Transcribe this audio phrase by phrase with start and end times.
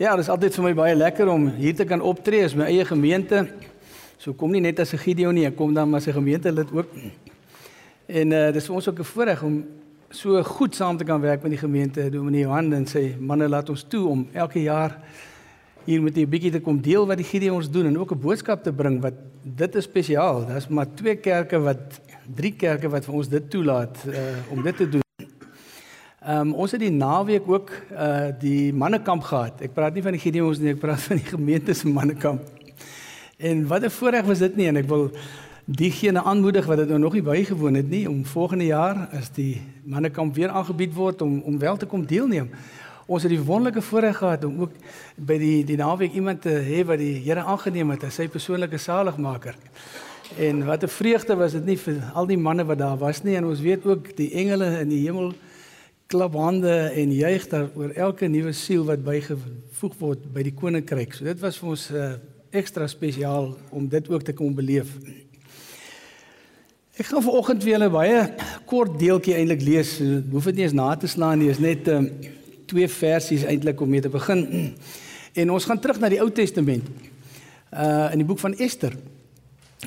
[0.00, 2.64] Ja, dit is altyd vir my baie lekker om hier te kan optree as my
[2.70, 3.42] eie gemeente.
[4.16, 6.88] So kom nie net as 'n Gideon nie, ek kom dan as 'n gemeentelid ook.
[8.06, 9.64] En uh dis vir ons ook 'n voorreg om
[10.10, 12.10] so goed saam te kan werk met die gemeente.
[12.10, 14.98] Dominee Johan en sy manne laat ons toe om elke jaar
[15.84, 18.62] hier met 'n bietjie te kom deel wat die Gideons doen en ook 'n boodskap
[18.62, 20.46] te bring wat dit is spesiaal.
[20.46, 22.00] Daar's maar twee kerke wat
[22.34, 25.02] drie kerke wat vir ons dit toelaat uh om dit te doen.
[26.20, 29.62] Ehm um, ons het die naweek ook uh die mannekamp gehad.
[29.64, 32.42] Ek praat nie van die Gideons nie, ek praat van die gemeente se mannekamp.
[33.38, 35.08] En wat 'n voorreg was dit nie en ek wil
[35.64, 39.62] diegene aanmoedig wat dit nou nog nie bygewoon het nie om volgende jaar as die
[39.84, 42.50] mannekamp weer aangebied word om om wel te kom deelneem.
[43.06, 44.72] Ons het die wonderlike voorreg gehad om ook
[45.16, 48.78] by die die naweek iemand te hê wat die Here aangeneem het as sy persoonlike
[48.78, 49.54] saligmaker.
[50.36, 53.36] En wat 'n vreugde was dit nie vir al die manne wat daar was nie
[53.36, 55.32] en ons weet ook die engele in die hemel
[56.10, 61.12] klap hande en juig daar oor elke nuwe siel wat bygevoeg word by die koninkryk.
[61.14, 62.08] So dit was vir ons uh,
[62.50, 64.90] ekstra spesiaal om dit ook te kon beleef.
[66.98, 68.24] Ek gaan vanoggend vir julle baie
[68.66, 69.92] kort deeltjie eintlik lees.
[70.32, 72.10] Hoef dit nie eens na te slaan nie, is net um,
[72.66, 74.42] twee versies eintlik om mee te begin.
[75.38, 76.90] En ons gaan terug na die Ou Testament.
[77.70, 78.98] Uh in die boek van Ester.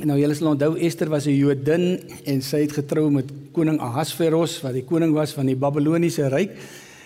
[0.02, 4.61] Nou julle sal onthou Ester was 'n Jodin en sy het getrou met koning Ahasveros
[4.63, 6.49] wat die koning was van die Babiloniese ryk.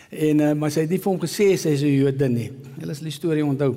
[0.10, 2.52] En uh, maar sy het nie vir hom gesê sy is 'n Jodin nie.
[2.80, 3.76] Julle sal die storie onthou.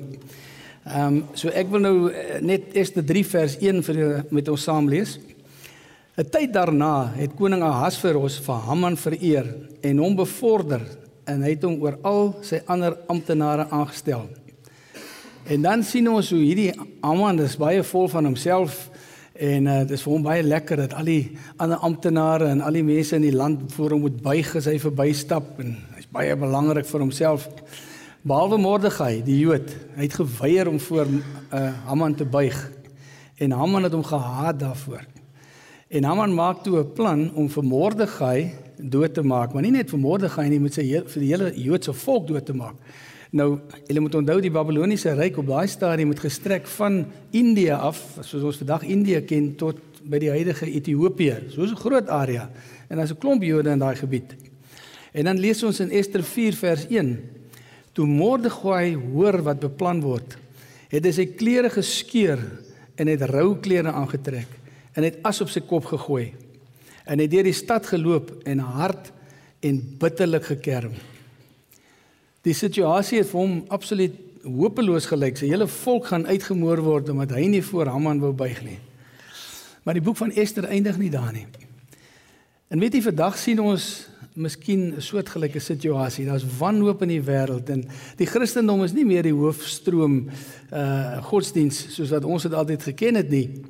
[0.85, 4.47] Ehm um, so ek wil nou uh, net Ester 3 vers 1 vir julle met
[4.47, 5.19] ons saam lees.
[6.17, 9.45] 'n Tyd daarna het koning Ahasveros vir Haman vereer
[9.81, 10.87] en hom bevorder
[11.25, 14.29] en hy het hom oor al sy ander amptenare aangestel.
[15.43, 18.90] En dan sien ons hoe hierdie Haman is baie vol van homself
[19.41, 22.75] En uh, dit is vir hom baie lekker dat al die ander amptenare en al
[22.77, 26.35] die mense in die land voor hom moet buig as hy verbystap en hy's baie
[26.37, 27.47] belangrik vir homself.
[28.21, 32.59] Behalwe Mordegai, die Jood, hy het geweier om voor uh, Haman te buig.
[33.41, 35.07] En Haman het hom gehaat daarvoor.
[35.89, 39.89] En Haman maak toe 'n plan om vir Mordegai dood te maak, maar nie net
[39.89, 42.77] vir Mordegai nie, met sy vir die hele Joodse volk dood te maak.
[43.31, 48.01] Nou, julle moet onthou die Babiloniese ryk op daai stadium het gestrek van Indië af,
[48.27, 51.37] soos ons vandag Indië ken, tot by die huidige Ethiopië.
[51.49, 52.49] So 'n groot area.
[52.89, 54.35] En daar's 'n klomp Jode in daai gebied.
[55.13, 57.19] En dan lees ons in Ester 4 vers 1.
[57.93, 60.37] Toe Mordegai hoor wat beplan word,
[60.89, 62.39] het hy sy klere geskeur
[62.95, 64.47] en het rou klere aangetrek
[64.93, 66.33] en het as op sy kop gegooi.
[67.05, 69.11] En het deur die stad geloop en hard
[69.59, 70.91] en bitterlik gekerm.
[72.41, 75.37] Die situasie het vir hom absoluut hopeloos gelyk.
[75.37, 78.79] Sy hele volk gaan uitgemoor word omdat hy nie voor Haman wou buig nie.
[79.85, 81.45] Maar die boek van Ester eindig nie daar nie.
[82.71, 86.25] En weet jy vandag sien ons miskien 'n soortgelyke situasie.
[86.25, 87.83] Daar's wanhoop in die wêreld en
[88.17, 90.29] die Christendom is nie meer die hoofstroom
[90.71, 93.61] uh godsdiens soos wat ons dit altyd geken het nie.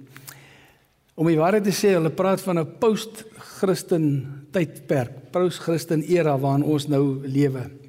[1.15, 6.87] Om die waarheid te sê, hulle praat van 'n post-Christen tydperk, post-Christen era waarin ons
[6.87, 7.80] nou lewe.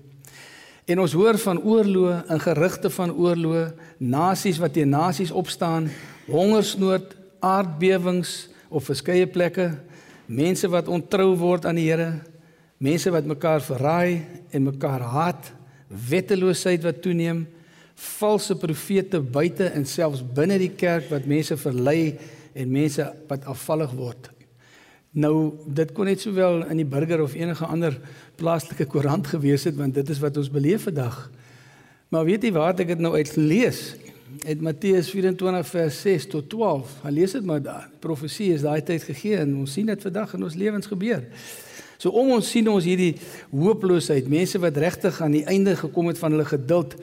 [0.90, 3.66] En ons hoor van oorloë en gerugte van oorloë,
[4.02, 5.86] nasies wat teen nasies opstaan,
[6.26, 8.32] hongersnood, aardbewings
[8.66, 9.68] op verskeie plekke,
[10.26, 12.10] mense wat ontrou word aan die Here,
[12.82, 15.52] mense wat mekaar verraai en mekaar haat,
[15.86, 17.44] wetteloosheid wat toeneem,
[18.18, 22.16] valse profete buite en selfs binne die kerk wat mense verlei
[22.58, 24.31] en mense wat afvallig word.
[25.12, 27.98] Nou dit kon net sowel in die burger of enige ander
[28.40, 31.26] plaaslike koerant gewees het want dit is wat ons beleef vandag.
[32.08, 33.82] Maar weet jy waar ek dit nou uit lees?
[34.46, 36.94] Het Matteus 24 vers 6 tot 12.
[37.02, 37.90] Gaan lees dit maar daar.
[38.00, 41.20] Profesie is daai tyd gegee en ons sien dit vandag in ons lewens gebeur.
[42.00, 43.12] So om ons sien ons hierdie
[43.52, 46.96] hooploosheid, mense wat regtig aan die einde gekom het van hulle geduld.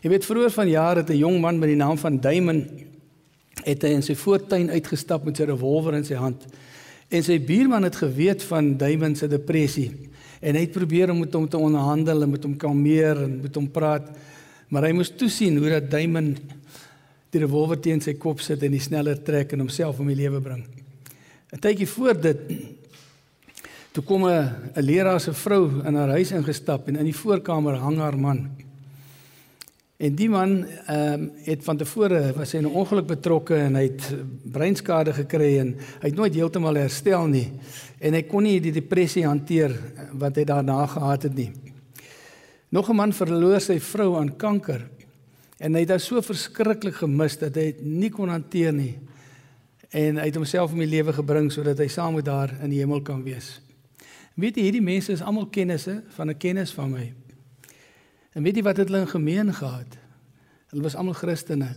[0.00, 2.64] Jy weet vroeër van jare het 'n jong man met die naam van Damon
[3.64, 6.48] het hy in sy voortuin uitgestap met sy revolver in sy hand.
[7.10, 9.90] En sy buurman het geweet van Damon se depressie
[10.40, 13.56] en hy het probeer om met hom te onderhandel en met hom kalmeer en met
[13.58, 14.06] hom praat.
[14.70, 16.30] Maar hy moes toesien hoe dat Damon
[17.30, 20.40] die revolver teen sy kop sit en die sneller trek en homself om die lewe
[20.40, 20.62] bring.
[21.50, 22.40] 'n Tydjie voor dit
[23.92, 27.98] toe kom 'n leraar se vrou in haar huis ingestap en in die voorkamer hang
[27.98, 28.48] haar man.
[30.00, 33.74] En die man ehm um, het van tevore was hy in 'n ongeluk betrokke en
[33.74, 34.14] hy het
[34.52, 37.52] breinskade gekry en hy het nooit heeltemal herstel nie.
[37.98, 39.76] En hy kon nie die depressie hanteer
[40.12, 41.52] wat hy daarna gehad het nie.
[42.70, 44.88] Nog 'n man verloor sy vrou aan kanker
[45.58, 48.98] en hy het haar so verskriklik gemis dat hy dit nie kon hanteer nie.
[49.90, 52.78] En hy het homself om die lewe gebring sodat hy saam met haar in die
[52.78, 53.60] hemel kan wees.
[54.34, 57.12] Weet jy hierdie mense is almal kennisse van 'n kennis van my.
[58.32, 59.96] En weet jy wat het hulle in gemeen gehad?
[60.70, 61.72] Hulle was almal Christene,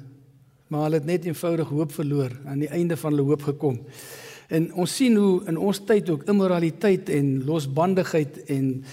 [0.69, 3.79] maar hulle het net eenvoudig hoop verloor aan die einde van hulle hoop gekom.
[4.53, 8.83] En ons sien hoe in ons tyd ook immoraliteit en losbandigheid en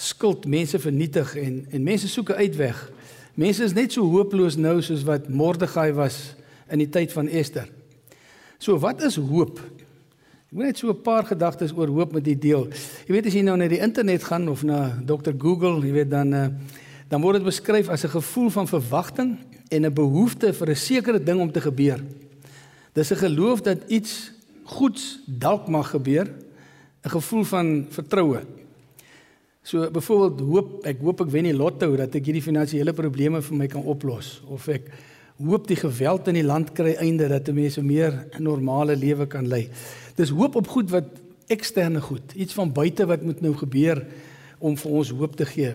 [0.00, 2.92] skuld mense vernietig en en mense soek 'n uitweg.
[3.34, 6.34] Mense is net so hooploos nou soos wat Mordegai was
[6.70, 7.68] in die tyd van Ester.
[8.58, 9.60] So wat is hoop?
[10.50, 12.68] Ek wil net so 'n paar gedagtes oor hoop met u deel.
[13.06, 16.10] Jy weet as jy nou na die internet gaan of na Dr Google, jy weet
[16.10, 16.48] dan uh,
[17.10, 21.22] dan word dit beskryf as 'n gevoel van verwagting en 'n behoefte vir 'n sekere
[21.22, 22.00] ding om te gebeur.
[22.92, 24.32] Dis 'n geloof dat iets
[24.64, 26.26] goeds dalk mag gebeur,
[27.02, 28.40] 'n gevoel van vertroue.
[29.62, 33.56] So byvoorbeeld hoop ek hoop ek wen die lotto dat ek hierdie finansiële probleme vir
[33.56, 34.90] my kan oplos of ek
[35.36, 39.48] hoop die geweld in die land kry einde dat mense meer 'n normale lewe kan
[39.48, 39.68] lei.
[40.14, 41.04] Dis hoop op goed wat
[41.46, 44.06] eksterne goed, iets van buite wat moet nou gebeur
[44.58, 45.74] om vir ons hoop te gee.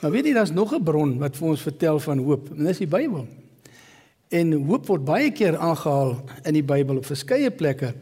[0.00, 2.78] Maar weet jy daar's nog 'n bron wat vir ons vertel van hoop en dis
[2.78, 3.26] die Bybel.
[4.28, 7.94] En hoop word baie keer aangehaal in die Bybel op verskeie plekke.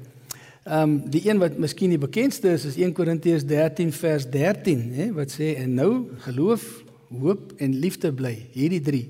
[0.64, 4.92] Ehm um, die een wat miskien die bekendste is is 1 Korintiërs 13 vers 13,
[4.92, 9.06] hè, wat sê en nou geloof, hoop en liefde bly, hierdie drie.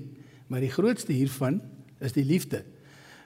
[0.47, 1.61] Maar die grootste hiervan
[1.99, 2.63] is die liefde.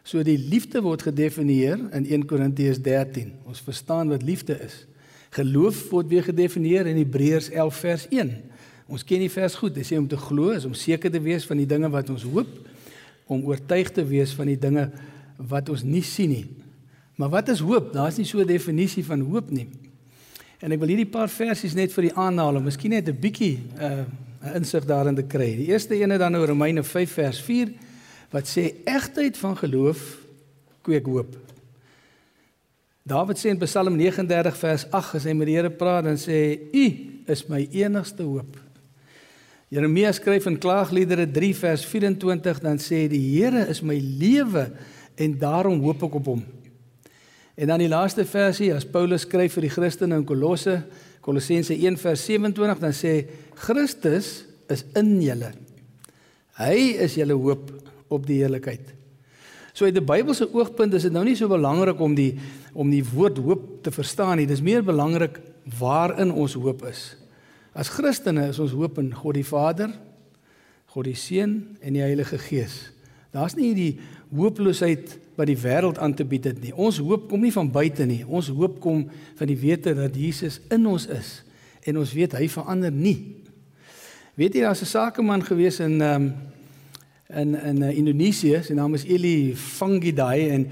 [0.04, 3.32] So die liefde word gedefinieer in 1 Korintiërs 13.
[3.46, 4.88] Ons verstaan wat liefde is.
[5.30, 8.34] Geloof word weer gedefinieer in Hebreërs 11 vers 1.
[8.88, 9.76] Ons ken die vers goed.
[9.76, 12.26] Dit sê om te glo is om seker te wees van die dinge wat ons
[12.28, 12.50] hoop,
[13.32, 14.90] om oortuig te wees van die dinge
[15.38, 16.46] wat ons nie sien nie.
[17.16, 17.94] Maar wat is hoop?
[17.94, 19.68] Daar's nie so 'n definisie van hoop nie.
[20.60, 24.06] En ek wil hierdie paar versies net vir die aanhaal, miskien net 'n bietjie 'n
[24.44, 25.56] uh, insig daarin te kry.
[25.56, 27.72] Die eerste een is dan nou Romeine 5 vers 4
[28.32, 30.18] wat sê egtheid van geloof
[30.82, 31.38] kweek hoop.
[33.04, 36.60] Dawid sê in Psalm 39 vers 8 as hy met die Here praat dan sê
[36.72, 36.86] u
[37.28, 38.63] is my enigste hoop.
[39.74, 44.68] Jeremia skryf in Klaagliedere 3 vers 24 dan sê die Here is my lewe
[45.18, 46.44] en daarom hoop ek op hom.
[47.58, 50.76] En dan die laaste versie as Paulus skryf vir die Christene in Kolosse,
[51.26, 53.16] Kolossense 1 vers 27, dan sê
[53.64, 55.50] Christus is in julle.
[56.60, 57.72] Hy is julle hoop
[58.14, 58.94] op die heerlikheid.
[59.74, 62.36] So uit die Bybelse oogpunt is dit nou nie so belangrik om die
[62.78, 64.50] om die woord hoop te verstaan nie.
[64.50, 65.42] Dis meer belangrik
[65.82, 67.16] waarin ons hoop is.
[67.74, 69.94] As Christene is ons hoop in God die Vader,
[70.94, 72.94] God die Seun en die Heilige Gees.
[73.34, 73.94] Daar's nie hierdie
[74.30, 76.74] hooploosheid wat die wêreld aan te bied het nie.
[76.78, 78.22] Ons hoop kom nie van buite nie.
[78.30, 79.08] Ons hoop kom
[79.40, 81.40] van die wete dat Jesus in ons is
[81.84, 83.18] en ons weet hy verander nie.
[84.40, 86.34] Weet jy daar's 'n sakeman gewees in ehm um,
[87.34, 90.68] in in uh, Indonesië, sy naam is Eli Fangidai en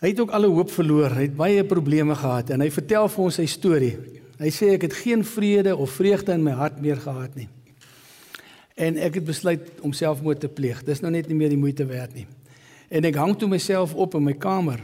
[0.00, 1.10] hy het ook alle hoop verloor.
[1.10, 4.15] Hy het baie probleme gehad en hy vertel vir ons sy storie.
[4.38, 7.48] Hy sê ek het geen vrede of vreugde in my hart meer gehad nie.
[8.76, 10.82] En ek het besluit om selfmoord te pleeg.
[10.84, 12.26] Dis nou net nie meer die moeite werd nie
[12.88, 14.80] en ek hang toe myself op in my kamer.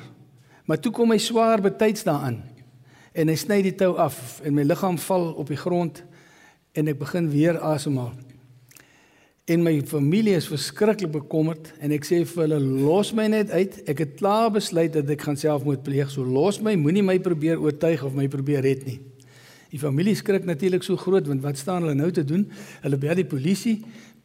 [0.67, 2.43] Maar toe kom my swaar betyds daaraan
[3.13, 6.01] en hy sny die tou af en my liggaam val op die grond
[6.73, 8.15] en ek begin weer asemhaal.
[9.51, 13.81] En my familie is verskriklik bekommerd en ek sê vir hulle los my net uit.
[13.91, 16.09] Ek het klaar besluit dat ek gaan selfmoord pleeg.
[16.15, 19.01] So los my, moenie my probeer oortuig of my probeer red nie.
[19.73, 22.45] Die familie skrik natuurlik so groot want wat staan hulle nou te doen?
[22.85, 23.79] Hulle bel die polisie.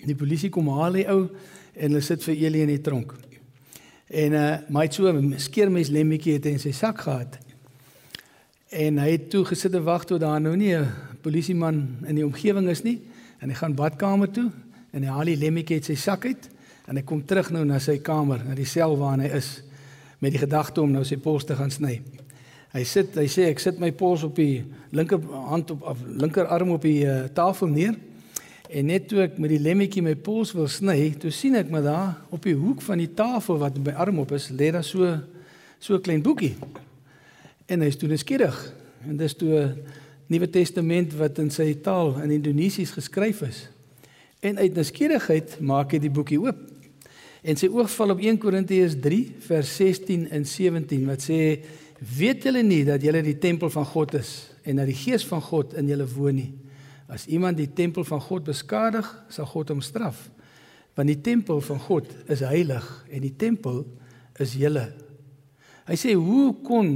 [0.03, 1.29] Die polisie kom haal die ou
[1.77, 3.13] en hulle sit vir Elie in die tronk.
[4.07, 7.37] En uh my het so 'n skeermes lemmetjie het in sy sak gehad.
[8.71, 10.87] En hy het toe gesit en wag tot daar nou nie 'n
[11.21, 13.01] polisieman in die omgewing is nie
[13.39, 14.51] en hy gaan badkamer toe
[14.91, 16.49] en hy haal die lemmetjie uit sy sak uit
[16.87, 19.63] en hy kom terug nou na sy kamer, na die sel waar hy is
[20.19, 22.01] met die gedagte om nou sy pols te gaan sny.
[22.77, 24.61] Hy sit, hy sê ek sit my pols op die
[24.93, 27.97] linkerhand op of linkerarm op die uh, tafel neer
[28.67, 31.85] En net toe ek met die lemmetjie my pols wil sny, toe sien ek maar
[31.85, 35.15] daar op die hoek van die tafel wat my arm op is, lê daar so
[35.79, 36.55] so 'n klein boekie.
[37.67, 38.73] En hy is toe nuuskierig.
[39.07, 39.75] En dis toe
[40.27, 43.69] Nuwe Testament wat in sy taal in Indonesies geskryf is.
[44.41, 46.57] En uit nuuskierigheid maak hy die boekie oop.
[47.43, 51.59] En sy oog val op 1 Korintiërs 3 vers 16 en 17 wat sê:
[51.99, 55.41] "Weet julle nie dat julle die tempel van God is en dat die Gees van
[55.41, 56.53] God in julle woon nie?"
[57.07, 60.29] As iemand die tempel van God beskadig, sal God hom straf.
[60.97, 63.85] Want die tempel van God is heilig en die tempel
[64.41, 64.89] is julle.
[65.87, 66.91] Hy sê hoe kon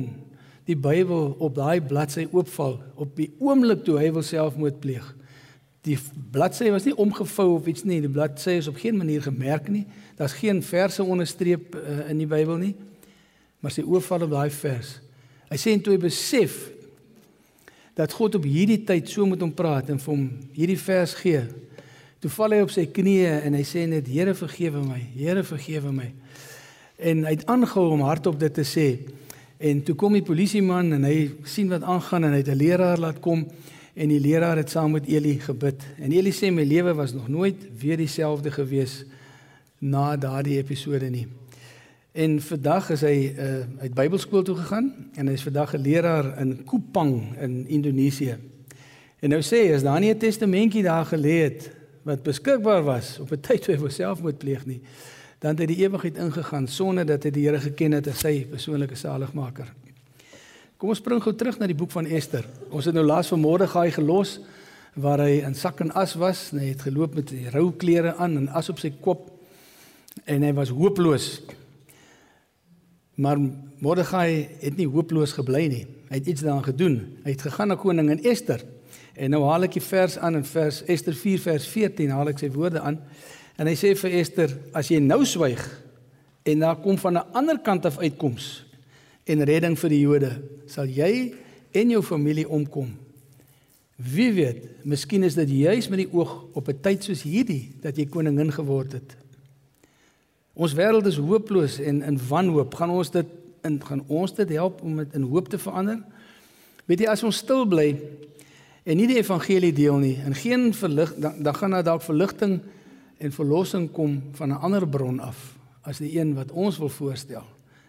[0.68, 5.06] die Bybel op daai bladsy oopval op die oomblik toe hy wil selfmoord pleeg?
[5.88, 5.98] Die
[6.34, 9.86] bladsy was nie omgevou of iets nie, die bladsy is op geen manier gemerk nie.
[10.20, 12.76] Daar's geen verse onderstreep uh, in die Bybel nie.
[13.62, 14.96] Maar sy oog val op daai vers.
[15.52, 16.58] Hy sê en toe hy besef
[17.98, 20.24] dat God op hierdie tyd so met hom praat en vir hom
[20.56, 21.44] hierdie vers gee.
[22.22, 25.92] Toe val hy op sy knieë en hy sê net Here vergewe my, Here vergewe
[25.94, 26.12] my.
[27.02, 28.88] En hy het aangehou om hardop dit te sê.
[29.62, 32.98] En toe kom die polisieman en hy sien wat aangaan en hy het 'n leraar
[32.98, 33.46] laat kom
[33.96, 35.84] en die leraar het saam met Eli gebid.
[36.00, 39.06] En Eli sê my lewe was nog nooit weer dieselfde gewees
[39.80, 41.41] na daardie episode nie.
[42.12, 46.34] En vandag is hy uh, uit Bybelskool toe gegaan en hy is vandag 'n leraar
[46.44, 48.36] in Kupang in Indonesië.
[49.24, 51.72] En nou sê hy as daar nie 'n testamentjie daar gelê het
[52.04, 54.82] wat beskikbaar was op 'n tyd toe hy self moet pleeg nie,
[55.40, 58.46] dan het hy die ewigheid ingegaan sonder dat hy die Here geken het as sy
[58.46, 59.74] persoonlike saligmaker.
[60.78, 62.46] Kom ons spring gou terug na die boek van Ester.
[62.70, 64.40] Ons het nou laas van Mordegai gelos
[64.96, 68.48] waar hy in sak en as was, hy het geloop met rou klere aan en
[68.50, 69.32] as op sy kop
[70.26, 71.42] en hy was hooploos.
[73.22, 73.38] Maar
[73.82, 75.86] Mordegai het nie hooploos gebly nie.
[76.10, 76.96] Hy het iets daaraan gedoen.
[77.26, 78.64] Hy het gegaan na koningin Ester
[79.14, 82.42] En nou haal ek die vers aan in vers Ester 4 vers 14 haal ek
[82.42, 83.00] sy woorde aan.
[83.60, 85.62] En hy sê vir Ester, as jy nou swyg
[86.48, 88.66] en daar kom van 'n ander kant af uitkoms
[89.26, 90.32] en redding vir die Jode,
[90.66, 91.34] sal jy
[91.72, 92.98] en jou familie omkom.
[93.98, 97.98] Wie weet, miskien is dit juis met die oog op 'n tyd soos hierdie dat
[97.98, 99.21] jy koningin geword het.
[100.62, 102.76] Ons wêreld is hooploos en in wanhoop.
[102.78, 103.30] Gaan ons dit
[103.66, 105.98] in gaan ons dit help om dit in hoop te verander?
[106.90, 107.88] Weet jy as ons stil bly
[108.82, 112.60] en nie die evangelie deel nie en geen verlig dan, dan gaan daar dalk verligting
[113.22, 117.46] en verlossing kom van 'n ander bron af as die een wat ons wil voorstel.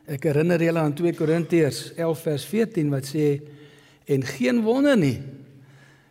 [0.07, 3.41] Ek herinner julle aan 2 Korintiërs 11 vers 14 wat sê
[4.05, 5.21] en geen wonder nie.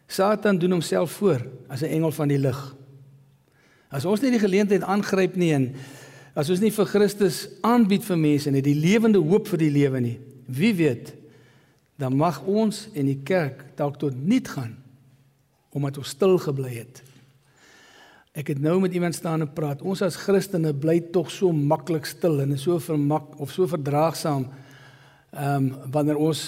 [0.08, 2.76] Satan doen homself voor as 'n engel van die lig.
[3.90, 5.74] As ons nie die geleentheid aangryp nie en
[6.36, 10.02] as ons nie vir Christus aanbied vir mense nie, die lewende hoop vir die lewe
[10.02, 10.18] nie.
[10.48, 11.14] Wie weet
[12.02, 14.78] dan mag ons en die kerk dalk tot niet gaan
[15.72, 16.98] omdat ons stil gebly het.
[18.36, 19.80] Ek het nou met iemand staan en praat.
[19.88, 24.50] Ons as Christene bly tog so maklik stil en so vermak of so verdraagsaam
[25.32, 26.42] ehm um, wanneer ons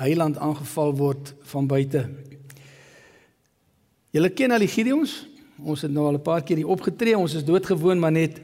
[0.00, 2.02] heiland aangeval word van buite.
[4.12, 5.14] Julle ken al die Gideons?
[5.60, 7.16] Ons het nou al 'n paar keer hier opgetree.
[7.16, 8.40] Ons is doodgewoon maar net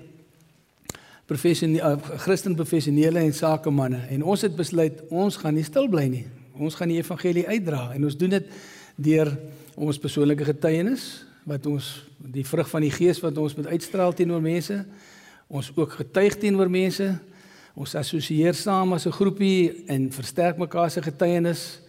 [1.27, 6.07] professionele uh, Christen professionele en sakemanne en ons het besluit ons gaan nie stil bly
[6.11, 6.25] nie.
[6.57, 8.53] Ons gaan die evangelie uitdra en ons doen dit
[8.97, 9.33] deur
[9.77, 14.43] ons persoonlike getuienis wat ons die vrug van die gees wat ons moet uitstraal teenoor
[14.43, 14.81] mense.
[15.47, 17.07] Ons ook getuig teenoor mense.
[17.77, 21.81] Ons assosieer saam as 'n groepie en versterk mekaar se getuienis.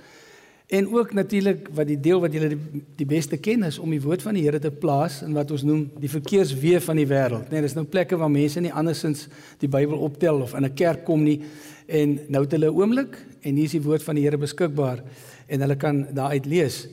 [0.68, 4.02] En ook natuurlik wat die deel wat julle die, die beste ken is om die
[4.04, 7.48] woord van die Here te plaas in wat ons noem die verkeersweë van die wêreld.
[7.52, 9.30] Nee, dis nou plekke waar mense nie andersins
[9.62, 11.40] die Bybel optel of in 'n kerk kom nie
[11.88, 15.04] en nou het hulle 'n oomblik en hier is die woord van die Here beskikbaar
[15.48, 16.88] en hulle kan daaruit lees.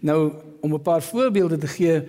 [0.00, 2.02] Nou om 'n paar voorbeelde te gee,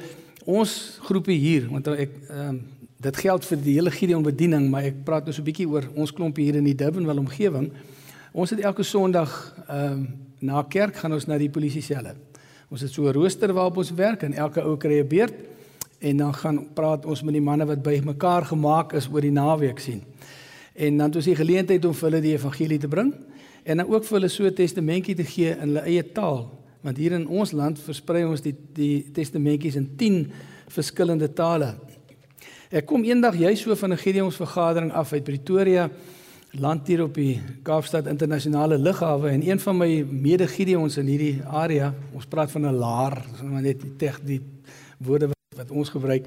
[0.45, 2.61] ons groepie hier, want ek ehm um,
[2.99, 5.83] dit geld vir die hele Gideon bediening, maar ek praat nou so 'n bietjie oor
[5.95, 7.71] ons klompie hier in die Durbanville omgewing.
[8.31, 12.15] Ons het elke Sondag ehm um, na kerk gaan ons na die polisie selle.
[12.69, 15.33] Ons het so 'n rooster waarop ons werk en elke ou kry 'n beurt
[15.99, 19.31] en dan gaan praat ons met die manne wat by mekaar gemaak is oor die
[19.31, 20.01] naweek sien.
[20.75, 23.13] En dan het ons die geleentheid om vir hulle die evangelie te bring
[23.63, 26.49] en dan ook vir hulle so 'n testamentjie te gee in hulle eie taal.
[26.81, 30.31] Want hier in ons land versprei ons die die testamentjies in 10
[30.67, 31.75] verskillende tale.
[32.69, 35.89] Ek kom eendag juis so van 'n Gideonsvergadering af uit Pretoria
[36.57, 41.93] land hier op die Kaapstad internasionale lughawe en een van my mede-Gideons in hierdie area,
[42.13, 44.41] ons praat van 'n laar, maar net die teg die
[44.97, 46.25] woorde wat, wat ons gebruik.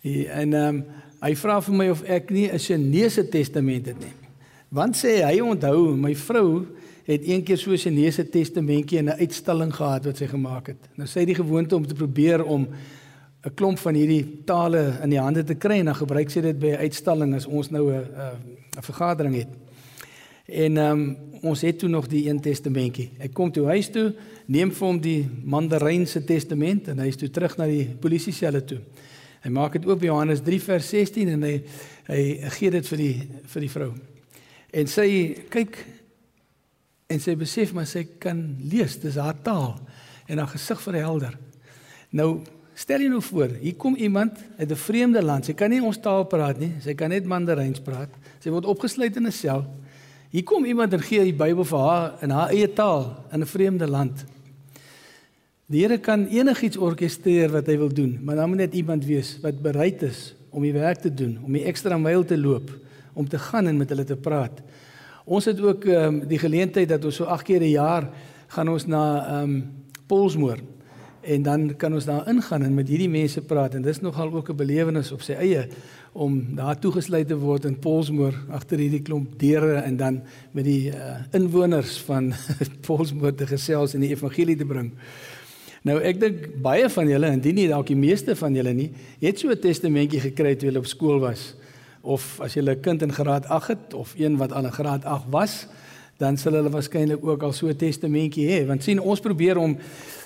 [0.00, 0.84] Die, en ehm um,
[1.24, 4.12] hy vra vir my of ek nie 'n Chinese testament het nie.
[4.68, 6.66] Want sê hy onthou my vrou
[7.04, 10.88] het eendag so 'n Chinese testamentjie in 'n uitstalling gehad wat sy gemaak het.
[10.96, 12.68] Nou sê hy die gewoonte om te probeer om
[13.44, 16.58] 'n klomp van hierdie tale in die hande te kry en dan gebruik sy dit
[16.58, 18.04] by 'n uitstalling as ons nou 'n
[18.76, 19.48] 'n vergadering het.
[20.44, 23.10] En ehm um, ons het toe nog die een testamentjie.
[23.18, 24.14] Ek kom toe huis toe,
[24.46, 28.64] neem vir hom die Mandarynse testament en hy is toe terug na die polisie selle
[28.64, 28.80] toe.
[29.44, 31.62] Hy maak dit oop Johannes 3 vers 16 en hy
[32.06, 33.92] hy gee dit vir die vir die vrou.
[34.72, 35.08] En sy
[35.52, 35.78] kyk
[37.12, 39.78] en sy besef maar sy kan lees, dis haar taal
[40.28, 41.38] en haar gesig verhelder.
[42.10, 42.40] Nou
[42.74, 45.44] Stel jy nou voor, hier kom iemand uit 'n vreemde land.
[45.44, 46.72] Sy kan nie ons taal praat nie.
[46.80, 48.10] Sy kan net Mandaryns praat.
[48.40, 49.64] Sy word opgesluit in 'n sel.
[50.30, 53.46] Hier kom iemand en gee die Bybel vir haar in haar eie taal in 'n
[53.46, 54.24] vreemde land.
[55.66, 59.38] Die Here kan enigiets orkestreer wat hy wil doen, maar dan moet net iemand wees
[59.42, 62.70] wat bereid is om die werk te doen, om die ekstra myl te loop,
[63.12, 64.60] om te gaan en met hulle te praat.
[65.24, 68.10] Ons het ook um, die geleentheid dat ons so 8 keer 'n jaar
[68.48, 69.72] gaan ons na ehm um,
[70.06, 70.58] Polsmoor
[71.24, 73.74] En dan kan ons daar ingaan en met hierdie mense praat.
[73.74, 75.68] En dis nogal ook 'n belewenis op sy eie
[76.12, 80.92] om daar toegesluit te word in Polsmoor agter hierdie klomp deure en dan met die
[80.94, 82.32] uh, inwoners van
[82.86, 84.92] Polsmoor te gesels en die evangelie te bring.
[85.82, 89.38] Nou ek dink baie van julle, indien nie dalk die meeste van julle nie, het
[89.38, 91.54] so 'n testamentjie gekry toe hulle op skool was.
[92.02, 95.04] Of as jy 'n kind in graad 8 het of een wat aan 'n graad
[95.04, 95.66] 8 was,
[96.18, 98.66] dan sal hulle waarskynlik ook al so 'n testamentjie hê.
[98.66, 99.76] Want sien ons probeer om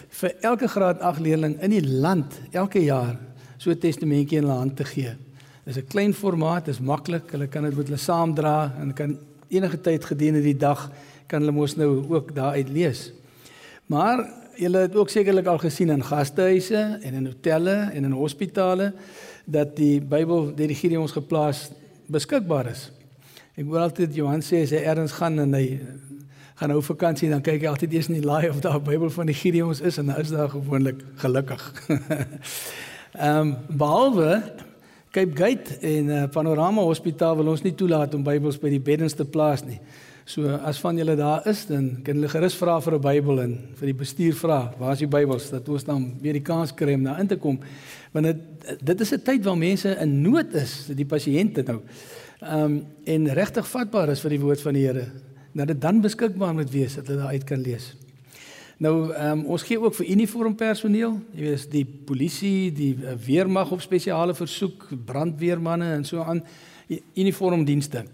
[0.08, 3.16] vir elke graad 8 leerling in die land elke jaar
[3.58, 5.14] so 'n testamentjie in hulle hand te gee.
[5.64, 9.80] Dis 'n klein formaat, dis maklik, hulle kan dit met hulle saamdra en kan enige
[9.80, 10.90] tyd gedurende die dag
[11.26, 13.12] kan hulle mos nou ook daaruit lees.
[13.86, 18.92] Maar julle het ook sekerlik al gesien in gastehuise en in hotelle en in hospitale
[19.44, 21.70] dat die Bybel deur die Gideons geplaas
[22.06, 22.90] beskikbaar is.
[23.56, 25.80] Ek hoor altyd Johan sê as hy ergens gaan en hy
[26.58, 29.10] gaan nou vakansie dan kyk hy altyd eers in die laai of daar 'n Bybel
[29.14, 31.62] van die Gideons is en dan is daar gewoonlik gelukkig.
[33.12, 34.42] Ehm um, behalwe
[35.10, 39.14] Cape Gate en uh, Panorama Hospitaal wil ons nie toelaat om Bybels by die beddens
[39.14, 39.78] te plaas nie.
[40.24, 43.58] So as van julle daar is dan kan hulle gerus vra vir 'n Bybel en
[43.74, 46.94] vir die bestuur vra, waar is die Bybels dat ons dan weer die kans kry
[46.94, 47.60] om daar in te kom.
[48.12, 48.36] Want dit
[48.82, 51.80] dit is 'n tyd waar mense in nood is, die pasiënte nou
[52.40, 55.06] ehm um, en regtig vatbaar is vir die woord van die Here
[55.52, 57.94] dat dit dan beskikbaar moet wees dat hulle uit kan lees.
[58.78, 63.72] Nou ehm um, ons gee ook vir uniformpersoneel, jy weet die polisie, die uh, weermag
[63.74, 66.44] op spesiale versoek, brandweermanne en so aan
[67.14, 68.04] uniformdienste.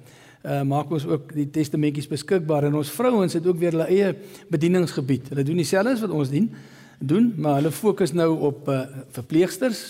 [0.44, 4.14] Uh, maak ons ook die testamentjies beskikbaar en ons vrouens het ook weer hulle eie
[4.48, 5.28] bedieningsgebied.
[5.32, 6.50] Hulle doen dieselfde as wat ons dien
[6.98, 8.80] doen, maar hulle fokus nou op uh,
[9.16, 9.82] verpleegsters,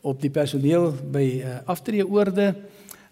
[0.00, 2.54] op die personeel by uh, aftreeoorde,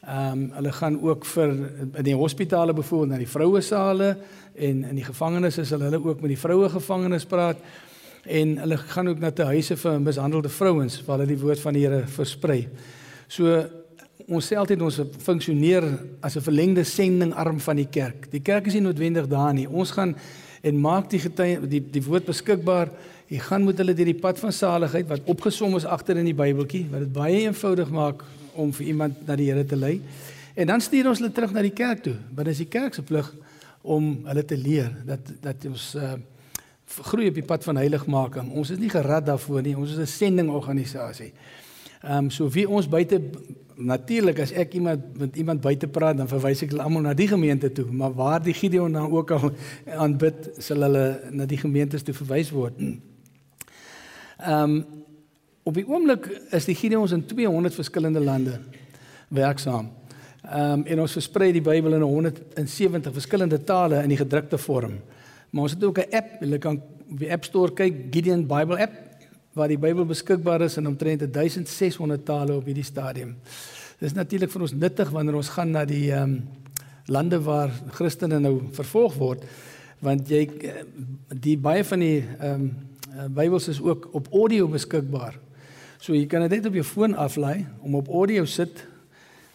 [0.04, 1.52] Ehm um, hulle gaan ook vir
[1.96, 4.16] in die hospitale byvoorbeeld na die vroue sale
[4.54, 7.62] en in die gevangenisse sal hulle ook met die vroue gevangenes praat
[8.24, 11.72] en hulle gaan ook na te huise vir mishandelde vrouens waar hulle die woord van
[11.72, 12.68] die Here versprei.
[13.28, 13.64] So
[14.28, 15.88] ons sê altyd ons funksioneer
[16.20, 18.30] as 'n verlengde sendingarm van die kerk.
[18.30, 19.68] Die kerk is nie noodwendig daar nie.
[19.68, 20.14] Ons gaan
[20.62, 22.90] en maak die getuie die die woord beskikbaar.
[23.28, 26.34] Jy gaan met hulle deur die pad van saligheid wat opgesom is agter in die
[26.34, 30.00] Bybeltjie wat dit baie eenvoudig maak om vir iemand na die Here te lei.
[30.54, 32.14] En dan stuur ons hulle terug na die kerk toe.
[32.34, 33.34] Want dit is die kerk se plig
[33.82, 36.14] om hulle te leer dat dat ons uh
[36.84, 38.50] groei op die pad van heiligmaking.
[38.52, 39.72] Ons is nie gerad daarvoor nie.
[39.76, 41.32] Ons is 'n sendingorganisasie.
[42.02, 43.20] Ehm um, so wie ons buite
[43.76, 47.28] natuurlik as ek iemand met iemand buite praat dan verwys ek hulle almal na die
[47.28, 49.50] gemeente toe, maar waar die Gideon dan ook al
[49.86, 52.78] aanbid, sal hulle na die gemeentes toe verwys word.
[52.78, 54.84] Ehm um,
[55.64, 58.58] Op die oomblik is die Gideons in 200 verskillende lande
[59.32, 59.88] werksaam.
[60.44, 64.98] Ehm um, en ons versprei die Bybel in 170 verskillende tale in die gedrukte vorm.
[65.50, 68.76] Maar ons het ook 'n app, jy kan op die App Store kyk Gideon Bible
[68.78, 68.92] app
[69.52, 73.36] waar die Bybel beskikbaar is in omtrent 1600 tale op hierdie stadium.
[73.98, 76.48] Dit is natuurlik vir ons nuttig wanneer ons gaan na die ehm um,
[77.06, 79.42] lande waar Christene nou vervolg word
[80.00, 80.48] want jy
[81.28, 82.74] die baie van die ehm um,
[83.30, 85.43] Bybels is ook op audio beskikbaar.
[86.04, 88.82] So jy kan dit net op jou foon aflaai om op audio sit.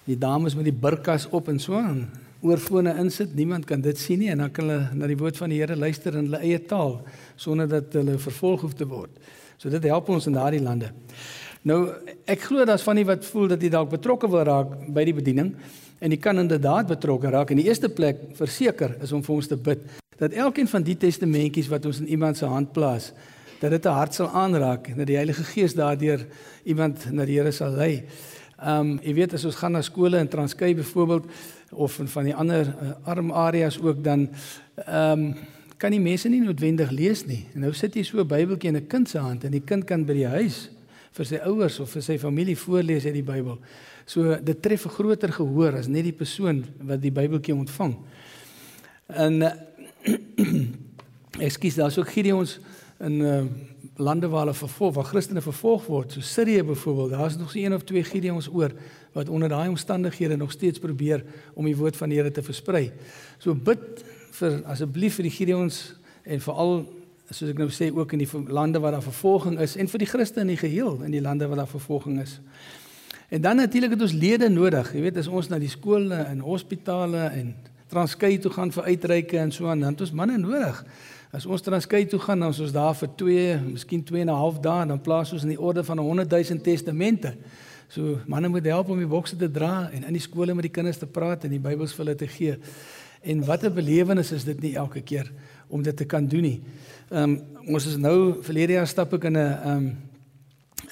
[0.08, 2.08] Die dames met die burkas op en so aan
[2.42, 3.36] oorfone insit.
[3.38, 5.78] Niemand kan dit sien nie en dan kan hulle na die woord van die Here
[5.78, 6.98] luister in hulle eie taal
[7.38, 9.14] sonder dat hulle vervolg hoef te word.
[9.62, 10.90] So dit help ons in daardie lande.
[11.70, 11.84] Nou
[12.26, 15.18] ek glo daar's van die wat voel dat jy dalk betrokke wil raak by die
[15.22, 15.54] bediening
[16.02, 17.54] en jy kan inderdaad betrokke raak.
[17.54, 19.86] In die eerste plek verseker is om vir ons te bid
[20.18, 23.14] dat elkeen van die testamentjies wat ons in iemand se hand plaas
[23.60, 26.26] dat dit 'n hart sal aanraak en dat die Heilige Gees daardeur
[26.64, 28.04] iemand na die Here sal lei.
[28.66, 31.26] Um jy weet as ons gaan na skole in Transkei byvoorbeeld
[31.72, 34.30] of van die ander uh, arm areas ook dan
[34.88, 35.36] um
[35.78, 37.46] kan die mense nie noodwendig lees nie.
[37.54, 39.86] En nou sit jy so 'n Bybeltjie in 'n kind se hand en die kind
[39.86, 40.70] kan by die huis
[41.12, 43.60] vir sy ouers of vir sy familie voorlees uit die Bybel.
[44.06, 47.96] So dit tref 'n groter gehoor as net die persoon wat die Bybeltjie ontvang.
[49.08, 49.52] En uh,
[51.48, 52.60] ekskuus, daar's ook Gideons
[53.00, 53.42] in uh,
[53.96, 57.74] lande waar hulle vervolg, waar Christene vervolg word, so Sirië byvoorbeeld, daar's nog so een
[57.74, 58.74] of twee Gideons oor
[59.16, 62.92] wat onder daai omstandighede nog steeds probeer om die woord van die Here te versprei.
[63.38, 64.04] So bid
[64.40, 65.82] vir asseblief vir die Gideons
[66.24, 66.84] en veral
[67.30, 70.10] soos ek nou sê ook in die lande waar daar vervolging is en vir die
[70.10, 72.40] Christene in die geheel in die lande waar daar vervolging is.
[73.30, 74.94] En dan natuurlik het ons lede nodig.
[74.94, 77.54] Jy weet as ons na die skole en hospitale en
[77.90, 80.84] Transkei toe gaan vir uitreike en so aan, dan het ons manne nodig.
[81.30, 84.42] As ons Transkei toe gaan, dan is ons daar vir 2, miskien 2 en 'n
[84.42, 87.36] half dae, dan plaas ons in die orde van 100 000 testamente.
[87.88, 90.72] So manne moet help om die bokse te dra en in die skole met die
[90.72, 92.58] kinders te praat en die Bybels vir hulle te gee.
[93.22, 95.32] En wat 'n belewenis is dit nie elke keer
[95.68, 96.62] om dit te kan doen nie.
[97.12, 99.98] Ehm um, ons is nou verlede jaar stap ek in 'n ehm um,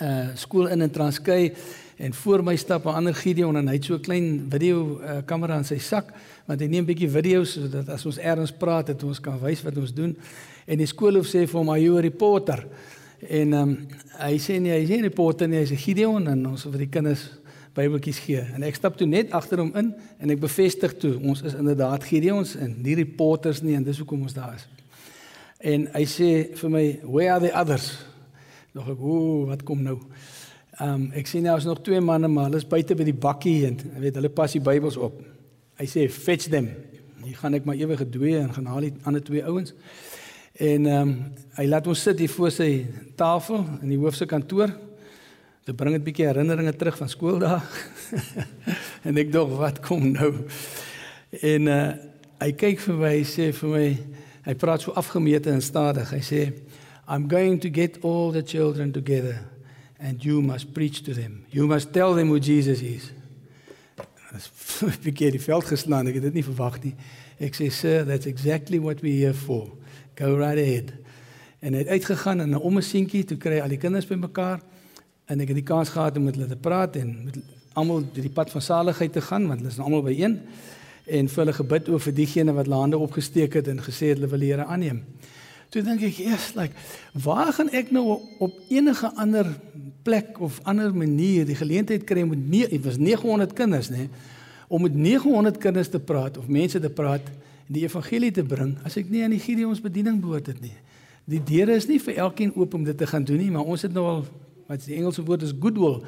[0.02, 1.54] uh, skool in in Transkei
[1.98, 5.58] en voor my stap 'n ander Gideon en hy het so 'n klein video kamera
[5.58, 6.14] in sy sak
[6.46, 9.64] want hy neem 'n bietjie video's sodat as ons eers praat het ons kan wys
[9.64, 10.18] wat ons doen.
[10.66, 12.68] En die skoolhoof sê vir hom, "Are you a reporter?"
[13.20, 13.88] En ehm um,
[14.20, 16.78] hy sê nee, hy is nie 'n reporter nie, hy's 'n Gideon en ons vir
[16.78, 17.30] die kinders
[17.74, 18.42] Bybeltjies gee.
[18.56, 22.04] En ek stap toe net agter hom in en ek bevestig toe ons is inderdaad
[22.04, 24.68] Gideons en nie reporters nie en dis hoekom ons daar is.
[25.62, 27.98] En hy sê vir my, "Where are the others?"
[28.74, 30.00] Nog ek, "Ooh, wat kom nou?"
[30.78, 33.14] Ehm um, ek sien nou is nog twee manne maar hulle is buite by die
[33.18, 35.22] bakkie en weet hulle pas die Bybels op.
[35.78, 36.70] Hy sê, "Fetch them."
[37.24, 39.74] Hier gaan ek maar ewige dooie en gaan haal die ander twee ouens.
[40.54, 42.86] En ehm um, hy laat ons sit hier voor sy
[43.16, 44.72] tafel in die hoof se kantoor
[45.68, 47.60] Dit bring 'n bietjie herinneringe terug van skooldae.
[49.08, 50.46] en ek dink wat kom nou?
[51.42, 51.94] En uh
[52.38, 53.88] hy kyk vir my, sê vir my,
[54.46, 56.12] hy praat so afgemete en stadig.
[56.14, 56.42] Hy sê
[57.10, 59.57] I'm going to get all the children together
[60.00, 61.46] and you must preach to them.
[61.50, 63.12] You must tell them who Jesus is.
[64.36, 64.50] As
[65.02, 66.94] bietjie die veld geslaan, ek het dit nie verwag nie.
[67.40, 69.70] Ek sê sir, that's exactly what we here for.
[70.18, 70.94] Go right ahead.
[71.60, 74.62] En het uitgegaan en 'n ommesientjie toe kry al die kinders bymekaar
[75.26, 77.38] en ek het die kans gehad om met hulle te praat en met
[77.74, 80.40] almal deur die pad van saligheid te gaan want hulle is almal by een
[81.06, 84.20] en vir hulle gebid oor vir diegene wat hulle hande opgesteek het en gesê het
[84.20, 85.04] hulle wil Here aanneem.
[85.70, 86.74] Toe dink ek, "Yes, like
[87.14, 89.60] waar gaan ek nou op enige ander
[90.08, 94.08] plek of ander manier die geleentheid kry om met nee, dit was 900 kinders, nê,
[94.72, 97.28] om met 900 kinders te praat of mense te praat
[97.68, 100.76] en die evangelie te bring as ek nie aan die Gideons bediening behoort het nie.
[101.28, 103.84] Die deure is nie vir elkeen oop om dit te gaan doen nie, maar ons
[103.84, 104.22] het nou al
[104.68, 106.02] wat die Engelse woord is goodwill.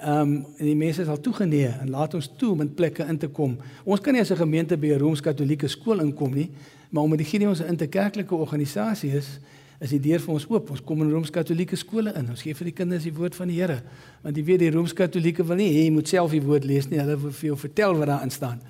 [0.00, 3.04] Ehm um, en die mense is al toegeneë en laat ons toe om in plekke
[3.04, 3.58] in te kom.
[3.84, 6.50] Ons kan nie as 'n gemeente by 'n Rooms-Katolieke skool inkom nie,
[6.90, 9.38] maar omdat die Gideons 'n interkerklike organisasie is,
[9.82, 10.70] is die deur vir ons oop.
[10.70, 12.30] Ons kom in Rooms-Katolieke skole in.
[12.30, 13.80] Ons gee vir die kinders die woord van die Here.
[14.22, 17.00] Want jy weet die Rooms-Katolieke wil nie hê jy moet self die woord lees nie.
[17.02, 18.62] Hulle wil vir jou vertel wat daarin staan.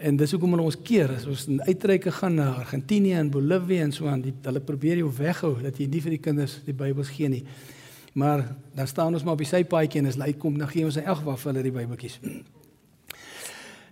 [0.00, 3.92] En dis hoekom ons keer as ons in uitreike gaan na Argentinië en Bolivia en
[3.92, 7.12] so aan, die, hulle probeer jou weghou dat jy nie vir die kinders die Bybels
[7.12, 7.42] gee nie.
[8.18, 10.96] Maar dan staan ons maar op die sypaadjie en as hy kom dan gee ons
[10.98, 12.18] in elk geval vir hulle die Bybeltjies.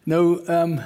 [0.08, 0.80] Nou ehm um,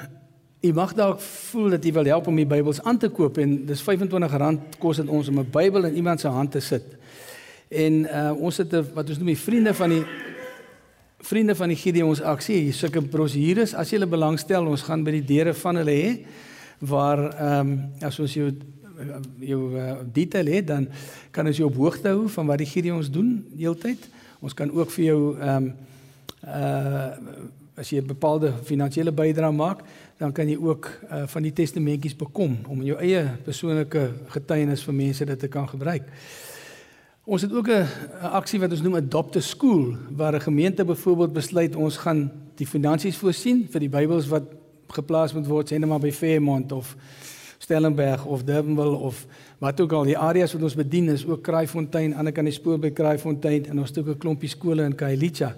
[0.63, 1.19] jy mag dalk
[1.51, 5.01] voel dat jy wil help om die Bybels aan te koop en dis R25 kos
[5.01, 6.85] dit ons om 'n Bybel in iemand se hand te sit.
[7.69, 10.05] En uh ons het 'n wat ons noem die vriende van die
[11.19, 12.57] vriende van die Gideons aksie.
[12.57, 16.27] Hier sulke brosjures as jy hulle belangstel, ons gaan by die deure van hulle hê
[16.79, 18.53] waar ehm um, as ons jou
[19.41, 20.89] jou uh, detail het dan
[21.31, 24.09] kan ons jou op hoogte hou van wat die Gideons doen heeltyd.
[24.41, 25.75] Ons kan ook vir jou ehm um,
[26.47, 27.11] uh
[27.77, 29.81] as jy 'n bepaalde finansiële bydrae maak,
[30.19, 34.85] dan kan jy ook uh, van die testamentjies bekom om in jou eie persoonlike getuienis
[34.85, 36.03] vir mense dit te kan gebruik.
[37.25, 37.87] Ons het ook 'n
[38.21, 42.67] aksie wat ons noem Adopt a School waar 'n gemeente byvoorbeeld besluit ons gaan die
[42.67, 44.43] finansies voorsien vir die Bybels wat
[44.89, 46.97] geplaas moet word sê net maar by Fairmont of
[47.59, 49.27] Stellenberg of Durbanville of
[49.59, 52.79] wat ook al die areas wat ons bedien is ook Kraaifontein, ander kan die spoor
[52.79, 55.55] by Kraaifontein en ons het ook 'n klompie skole in Kailicha.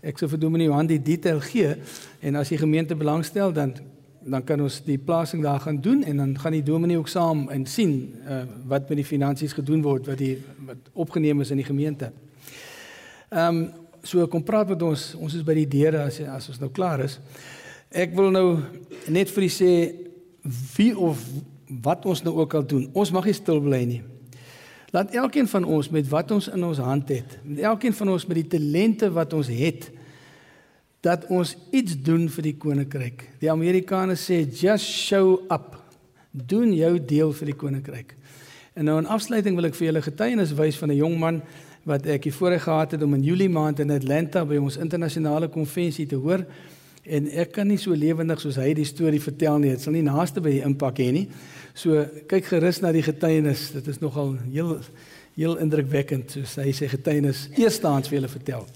[0.00, 1.74] Ek sou vir Dominee Johan die detail gee
[2.24, 3.74] en as die gemeente belangstel dan
[4.20, 7.46] dan kan ons die plasing daar gaan doen en dan gaan die dominee ook saam
[7.48, 10.34] en sien uh, wat met die finansies gedoen word wat die
[10.66, 12.12] wat opgeneem is in die gemeente.
[13.30, 13.62] Ehm um,
[14.02, 15.14] so kom praat met ons.
[15.20, 17.18] Ons is by die deure as as ons nou klaar is.
[17.90, 18.46] Ek wil nou
[19.12, 19.72] net vir u sê
[20.76, 21.20] wie of
[21.84, 24.00] wat ons nou ook al doen, ons mag nie stil bly nie.
[24.90, 28.26] Laat elkeen van ons met wat ons in ons hand het, met elkeen van ons
[28.26, 29.90] met die talente wat ons het,
[31.00, 33.24] dat ons iets doen vir die koninkryk.
[33.40, 35.78] Die Amerikaners sê just show up.
[36.30, 38.16] Doen jou deel vir die koninkryk.
[38.74, 41.42] En nou in afsluiting wil ek vir julle getuienis wys van 'n jong man
[41.84, 45.48] wat ek hier voorheen gehad het om in Julie maand in Atlanta by ons internasionale
[45.48, 46.44] konvensie te hoor.
[47.08, 49.70] En ek kan nie so lewendig soos hy die storie vertel nie.
[49.72, 51.26] Dit sal nie naaste by die impak hê nie.
[51.74, 53.70] So kyk gerus na die getuienis.
[53.72, 54.78] Dit is nogal heel
[55.40, 58.66] heel indrukwekkend soos hy sy getuienis eerstehands vir julle vertel.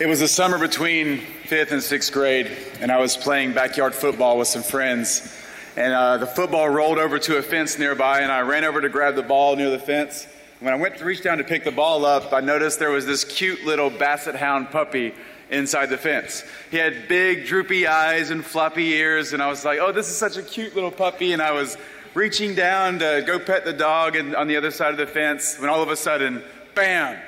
[0.00, 2.50] It was the summer between 5th and 6th grade
[2.80, 5.36] and I was playing backyard football with some friends.
[5.76, 8.88] And uh, the football rolled over to a fence nearby and I ran over to
[8.88, 10.26] grab the ball near the fence.
[10.60, 13.06] When I went to reach down to pick the ball up, I noticed there was
[13.06, 15.14] this cute little basset hound puppy
[15.48, 16.44] inside the fence.
[16.70, 20.16] He had big, droopy eyes and floppy ears, and I was like, oh, this is
[20.18, 21.32] such a cute little puppy.
[21.32, 21.78] And I was
[22.12, 25.70] reaching down to go pet the dog on the other side of the fence when
[25.70, 26.42] all of a sudden,
[26.74, 27.18] bam,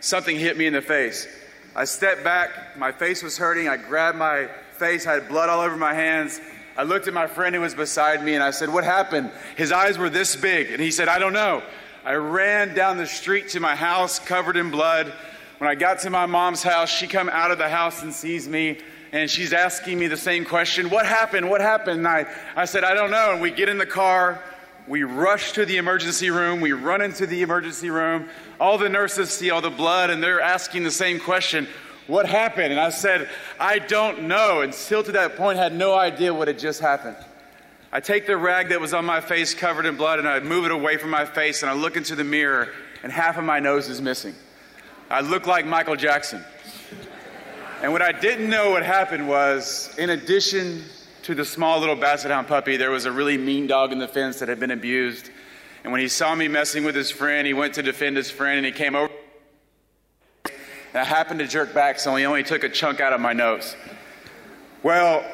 [0.00, 1.26] something hit me in the face.
[1.74, 3.70] I stepped back, my face was hurting.
[3.70, 6.42] I grabbed my face, I had blood all over my hands.
[6.76, 9.30] I looked at my friend who was beside me and I said, What happened?
[9.56, 10.70] His eyes were this big.
[10.70, 11.62] And he said, I don't know.
[12.04, 15.12] I ran down the street to my house covered in blood.
[15.58, 18.48] When I got to my mom's house, she come out of the house and sees
[18.48, 18.78] me
[19.12, 21.48] and she's asking me the same question What happened?
[21.48, 21.98] What happened?
[21.98, 23.32] And I, I said, I don't know.
[23.32, 24.42] And we get in the car,
[24.88, 28.28] we rush to the emergency room, we run into the emergency room.
[28.58, 31.68] All the nurses see all the blood and they're asking the same question
[32.08, 32.72] What happened?
[32.72, 33.28] And I said,
[33.60, 34.62] I don't know.
[34.62, 37.16] And still to that point, had no idea what had just happened.
[37.94, 40.64] I take the rag that was on my face covered in blood and I move
[40.64, 42.70] it away from my face and I look into the mirror
[43.02, 44.34] and half of my nose is missing.
[45.10, 46.42] I look like Michael Jackson.
[47.82, 50.84] And what I didn't know what happened was, in addition
[51.24, 54.08] to the small little basset hound puppy, there was a really mean dog in the
[54.08, 55.28] fence that had been abused.
[55.84, 58.56] And when he saw me messing with his friend, he went to defend his friend
[58.56, 59.12] and he came over.
[60.46, 60.54] And
[60.94, 63.76] I happened to jerk back, so he only took a chunk out of my nose.
[64.82, 65.24] Well,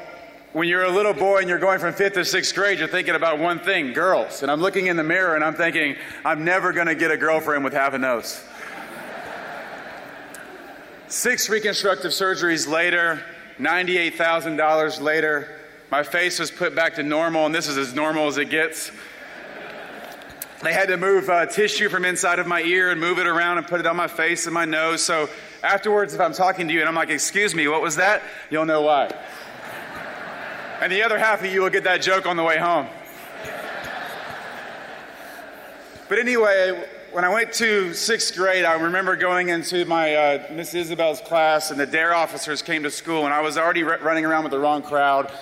[0.52, 3.14] when you're a little boy and you're going from fifth to sixth grade, you're thinking
[3.14, 4.42] about one thing girls.
[4.42, 7.16] And I'm looking in the mirror and I'm thinking, I'm never going to get a
[7.16, 8.42] girlfriend with half a nose.
[11.08, 13.22] Six reconstructive surgeries later,
[13.58, 15.48] $98,000 later,
[15.90, 18.90] my face was put back to normal, and this is as normal as it gets.
[20.62, 23.56] They had to move uh, tissue from inside of my ear and move it around
[23.56, 25.02] and put it on my face and my nose.
[25.02, 25.30] So
[25.62, 28.22] afterwards, if I'm talking to you and I'm like, Excuse me, what was that?
[28.50, 29.11] You'll know why.
[30.80, 32.86] And the other half of you will get that joke on the way home.
[36.08, 40.74] But anyway, when I went to sixth grade, I remember going into my uh, Miss
[40.74, 44.24] Isabel's class, and the DARE officers came to school, and I was already r- running
[44.24, 45.32] around with the wrong crowd.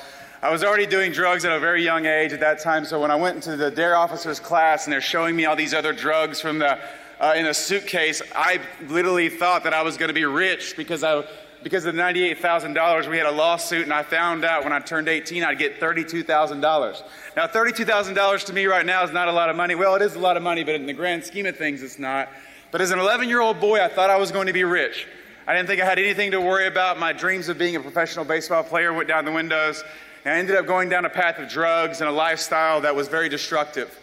[0.40, 3.11] I was already doing drugs at a very young age at that time, so when
[3.11, 6.40] I went into the DARE officers' class and they're showing me all these other drugs
[6.40, 6.79] from the
[7.20, 11.03] uh, in a suitcase, I literally thought that I was going to be rich because
[11.03, 11.25] I
[11.67, 15.09] because of the $98,000, we had a lawsuit, and I found out when I turned
[15.09, 17.03] 18 I'd get $32,000.
[17.37, 19.75] Now, $32,000 to me right now is not a lot of money.
[19.75, 21.99] Well, it is a lot of money, but in the grand scheme of things, it's
[21.99, 22.29] not.
[22.71, 25.09] But as an 11 year old boy, I thought I was going to be rich.
[25.49, 27.01] I didn't think I had anything to worry about.
[27.01, 29.83] My dreams of being a professional baseball player went down the windows.
[30.25, 33.09] And I ended up going down a path of drugs and a lifestyle that was
[33.09, 33.99] very destructive.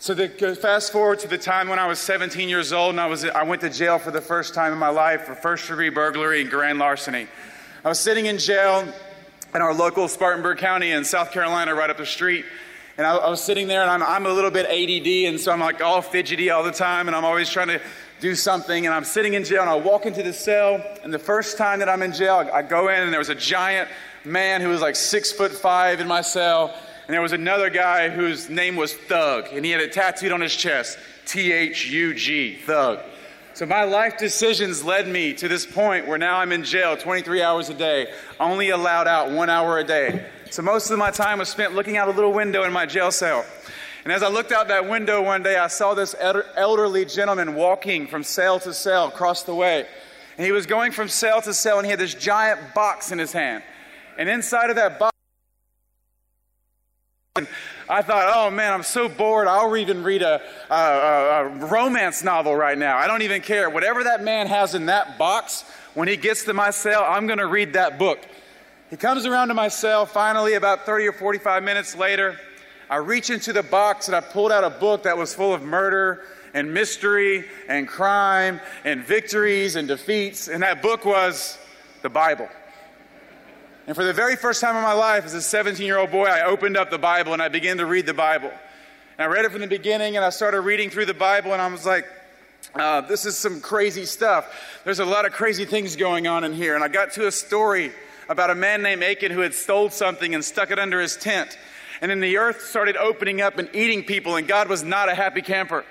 [0.00, 3.06] So the, fast forward to the time when I was 17 years old and I,
[3.06, 5.88] was, I went to jail for the first time in my life for first degree
[5.88, 7.26] burglary and grand larceny.
[7.84, 8.86] I was sitting in jail
[9.56, 12.44] in our local Spartanburg County in South Carolina, right up the street.
[12.96, 15.50] And I, I was sitting there and I'm, I'm a little bit ADD, and so
[15.50, 17.80] I'm like all fidgety all the time, and I'm always trying to
[18.20, 18.86] do something.
[18.86, 21.80] And I'm sitting in jail and I walk into the cell, and the first time
[21.80, 23.88] that I'm in jail, I, I go in and there was a giant
[24.24, 26.72] man who was like six foot five in my cell
[27.08, 30.42] and there was another guy whose name was Thug, and he had it tattooed on
[30.42, 33.00] his chest T H U G, Thug.
[33.54, 37.42] So my life decisions led me to this point where now I'm in jail 23
[37.42, 40.26] hours a day, only allowed out one hour a day.
[40.50, 43.10] So most of my time was spent looking out a little window in my jail
[43.10, 43.44] cell.
[44.04, 48.06] And as I looked out that window one day, I saw this elderly gentleman walking
[48.06, 49.86] from cell to cell across the way.
[50.36, 53.18] And he was going from cell to cell, and he had this giant box in
[53.18, 53.64] his hand.
[54.18, 55.17] And inside of that box,
[57.88, 59.48] I thought, oh man, I'm so bored.
[59.48, 62.98] I'll even read a, a, a, romance novel right now.
[62.98, 63.70] I don't even care.
[63.70, 67.38] Whatever that man has in that box, when he gets to my cell, I'm going
[67.38, 68.18] to read that book.
[68.90, 72.38] He comes around to my cell finally, about 30 or 45 minutes later.
[72.90, 75.62] I reach into the box and I pulled out a book that was full of
[75.62, 76.24] murder
[76.54, 80.48] and mystery and crime and victories and defeats.
[80.48, 81.58] And that book was
[82.02, 82.48] the Bible.
[83.88, 86.26] And for the very first time in my life, as a 17 year old boy,
[86.26, 88.50] I opened up the Bible and I began to read the Bible.
[88.50, 91.62] And I read it from the beginning and I started reading through the Bible and
[91.62, 92.06] I was like,
[92.74, 94.82] uh, this is some crazy stuff.
[94.84, 96.74] There's a lot of crazy things going on in here.
[96.74, 97.90] And I got to a story
[98.28, 101.56] about a man named Achan who had stole something and stuck it under his tent.
[102.02, 105.14] And then the earth started opening up and eating people, and God was not a
[105.14, 105.82] happy camper.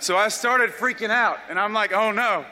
[0.00, 2.44] So I started freaking out, and I'm like, oh no,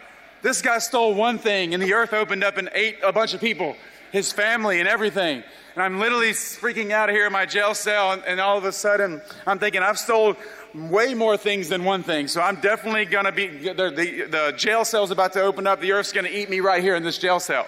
[0.42, 3.40] this guy stole one thing, and the earth opened up and ate a bunch of
[3.40, 3.76] people
[4.14, 5.42] his family and everything.
[5.74, 8.70] And I'm literally freaking out here in my jail cell, and, and all of a
[8.70, 10.37] sudden, I'm thinking, I've stole
[10.72, 12.29] way more things than one thing.
[12.29, 15.81] So I'm definitely going to be, the, the, the jail cell's about to open up.
[15.81, 17.66] The earth's going to eat me right here in this jail cell.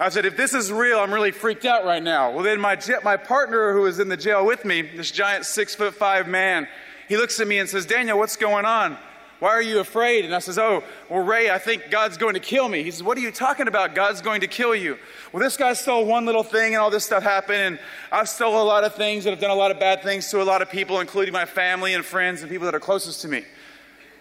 [0.00, 2.32] I said, if this is real, I'm really freaked out right now.
[2.32, 5.76] Well, then my, my partner who was in the jail with me, this giant six
[5.76, 6.66] foot five man,
[7.08, 8.98] he looks at me and says, Daniel, what's going on?
[9.40, 10.26] Why are you afraid?
[10.26, 12.82] And I says, Oh, well, Ray, I think God's going to kill me.
[12.82, 13.94] He says, What are you talking about?
[13.94, 14.98] God's going to kill you.
[15.32, 17.58] Well, this guy stole one little thing and all this stuff happened.
[17.58, 17.78] And
[18.12, 20.42] I've stolen a lot of things and I've done a lot of bad things to
[20.42, 23.28] a lot of people, including my family and friends and people that are closest to
[23.28, 23.42] me.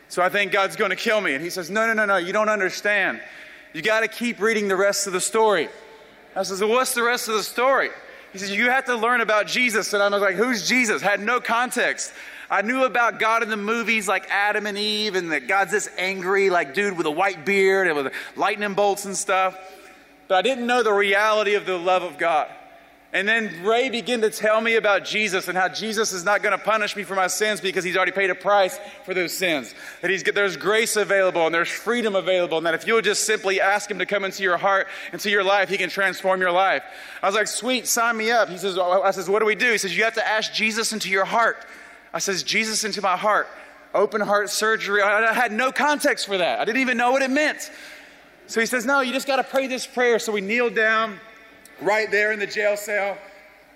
[0.07, 1.33] So I think God's going to kill me.
[1.33, 3.21] And he says, No, no, no, no, you don't understand.
[3.73, 5.67] You got to keep reading the rest of the story.
[6.33, 7.89] I says, Well, what's the rest of the story?
[8.31, 9.91] He says, You have to learn about Jesus.
[9.91, 11.01] And I was like, Who's Jesus?
[11.01, 12.13] Had no context.
[12.49, 15.89] I knew about God in the movies like Adam and Eve, and that God's this
[15.97, 19.57] angry, like dude with a white beard and with lightning bolts and stuff.
[20.27, 22.47] But I didn't know the reality of the love of God.
[23.11, 26.55] And then Ray began to tell me about Jesus and how Jesus is not going
[26.55, 29.73] to punish me for my sins because he's already paid a price for those sins.
[30.01, 32.57] That he's, there's grace available and there's freedom available.
[32.57, 35.43] And that if you'll just simply ask him to come into your heart, into your
[35.43, 36.83] life, he can transform your life.
[37.23, 38.47] I was like, sweet, sign me up.
[38.47, 39.71] He says, oh, I says, what do we do?
[39.71, 41.65] He says, you have to ask Jesus into your heart.
[42.13, 43.47] I says, Jesus into my heart.
[43.93, 45.01] Open heart surgery.
[45.01, 46.59] I had no context for that.
[46.59, 47.71] I didn't even know what it meant.
[48.47, 50.19] So he says, no, you just got to pray this prayer.
[50.19, 51.19] So we kneel down
[51.81, 53.17] right there in the jail cell,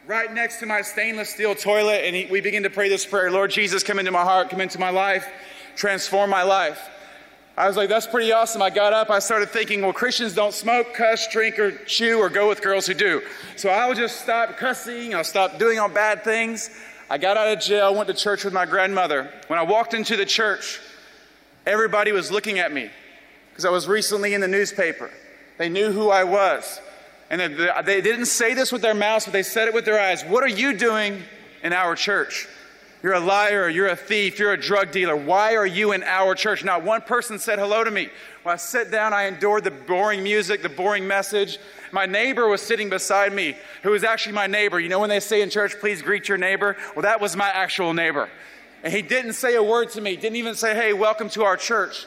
[0.08, 3.32] right next to my stainless steel toilet, and he, we begin to pray this prayer
[3.32, 5.28] Lord Jesus, come into my heart, come into my life,
[5.76, 6.90] transform my life.
[7.56, 8.64] I was like, that's pretty awesome.
[8.64, 12.30] I got up, I started thinking, well, Christians don't smoke, cuss, drink, or chew, or
[12.30, 13.22] go with girls who do.
[13.56, 16.72] So I'll just stop cussing, I'll stop doing all bad things.
[17.14, 19.32] I got out of jail, went to church with my grandmother.
[19.46, 20.80] When I walked into the church,
[21.64, 22.90] everybody was looking at me
[23.52, 25.12] because I was recently in the newspaper.
[25.60, 26.82] They knew who I was.
[27.30, 27.40] And
[27.86, 30.24] they didn't say this with their mouths, but they said it with their eyes.
[30.24, 31.22] What are you doing
[31.62, 32.48] in our church?
[33.04, 35.14] You're a liar, you're a thief, you're a drug dealer.
[35.14, 36.64] Why are you in our church?
[36.64, 38.08] Not one person said hello to me.
[38.44, 41.60] When I sat down, I endured the boring music, the boring message.
[41.92, 44.80] My neighbor was sitting beside me, who was actually my neighbor.
[44.80, 46.78] You know when they say in church, please greet your neighbor?
[46.96, 48.30] Well, that was my actual neighbor.
[48.86, 51.58] And he didn't say a word to me, didn't even say, hey, welcome to our
[51.58, 52.06] church.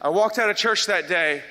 [0.00, 1.42] I walked out of church that day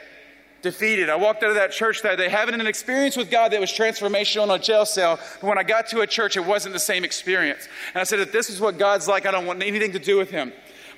[0.62, 1.10] defeated.
[1.10, 3.72] I walked out of that church that day having an experience with God that was
[3.72, 5.19] transformational in a jail cell.
[5.41, 7.67] But when I got to a church, it wasn't the same experience.
[7.93, 10.17] And I said, if this is what God's like, I don't want anything to do
[10.17, 10.52] with him.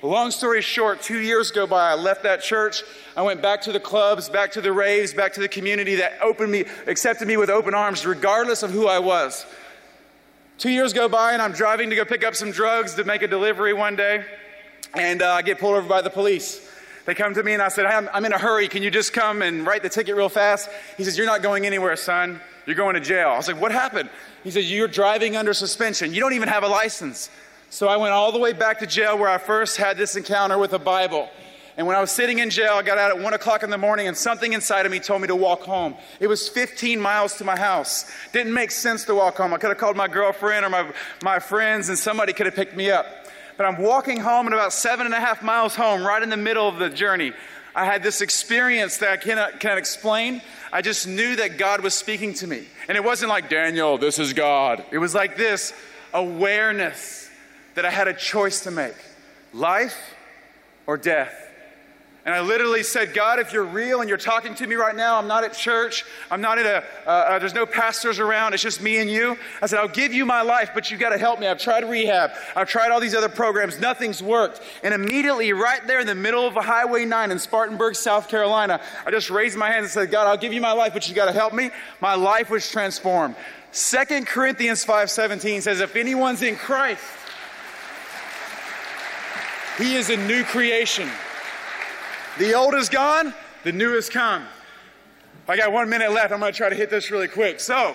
[0.04, 1.92] Long story short, two years go by.
[1.92, 2.82] I left that church.
[3.16, 6.20] I went back to the clubs, back to the raves, back to the community that
[6.20, 9.46] opened me, accepted me with open arms, regardless of who I was.
[10.58, 13.22] Two years go by, and I'm driving to go pick up some drugs to make
[13.22, 14.24] a delivery one day,
[14.94, 16.68] and uh, I get pulled over by the police.
[17.04, 18.68] They come to me and I said, I'm, I'm in a hurry.
[18.68, 20.68] Can you just come and write the ticket real fast?
[20.96, 22.40] He says, You're not going anywhere, son.
[22.64, 23.30] You're going to jail.
[23.30, 24.08] I was like, What happened?
[24.44, 26.14] He says, You're driving under suspension.
[26.14, 27.30] You don't even have a license.
[27.70, 30.58] So I went all the way back to jail where I first had this encounter
[30.58, 31.28] with a Bible.
[31.76, 33.78] And when I was sitting in jail, I got out at 1 o'clock in the
[33.78, 35.96] morning, and something inside of me told me to walk home.
[36.20, 38.10] It was 15 miles to my house.
[38.32, 39.54] Didn't make sense to walk home.
[39.54, 42.76] I could have called my girlfriend or my, my friends, and somebody could have picked
[42.76, 43.06] me up.
[43.62, 46.36] But I'm walking home, and about seven and a half miles home, right in the
[46.36, 47.32] middle of the journey,
[47.76, 50.42] I had this experience that I cannot, cannot explain.
[50.72, 52.66] I just knew that God was speaking to me.
[52.88, 54.84] And it wasn't like, Daniel, this is God.
[54.90, 55.72] It was like this
[56.12, 57.30] awareness
[57.76, 58.96] that I had a choice to make
[59.52, 59.96] life
[60.88, 61.41] or death.
[62.24, 65.18] And I literally said, God, if you're real and you're talking to me right now,
[65.18, 66.04] I'm not at church.
[66.30, 68.54] I'm not in a, uh, uh, there's no pastors around.
[68.54, 69.36] It's just me and you.
[69.60, 71.48] I said, I'll give you my life, but you've got to help me.
[71.48, 72.30] I've tried rehab.
[72.54, 73.80] I've tried all these other programs.
[73.80, 74.60] Nothing's worked.
[74.84, 78.80] And immediately, right there in the middle of a Highway 9 in Spartanburg, South Carolina,
[79.04, 81.16] I just raised my hands and said, God, I'll give you my life, but you've
[81.16, 81.70] got to help me.
[82.00, 83.34] My life was transformed.
[83.72, 87.02] Second Corinthians 5.17 says, if anyone's in Christ,
[89.76, 91.08] he is a new creation.
[92.38, 94.46] The old is gone, the new has come.
[95.46, 96.32] I got one minute left.
[96.32, 97.60] I'm going to try to hit this really quick.
[97.60, 97.94] So,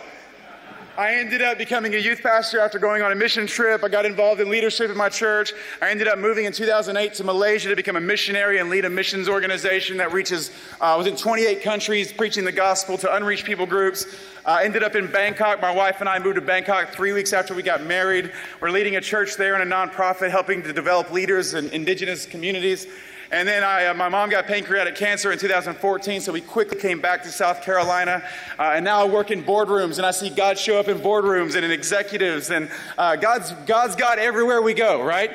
[0.96, 3.84] I ended up becoming a youth pastor after going on a mission trip.
[3.84, 5.54] I got involved in leadership in my church.
[5.82, 8.90] I ended up moving in 2008 to Malaysia to become a missionary and lead a
[8.90, 14.06] missions organization that reaches uh, within 28 countries, preaching the gospel to unreached people groups.
[14.46, 15.62] I uh, ended up in Bangkok.
[15.62, 18.32] My wife and I moved to Bangkok three weeks after we got married.
[18.60, 22.88] We're leading a church there and a nonprofit helping to develop leaders in indigenous communities.
[23.30, 27.02] And then I, uh, my mom got pancreatic cancer in 2014, so we quickly came
[27.02, 28.24] back to South Carolina.
[28.58, 31.56] Uh, and now I work in boardrooms, and I see God show up in boardrooms
[31.56, 32.52] and in executives.
[32.52, 35.32] And uh, God's, God's God everywhere we go, right?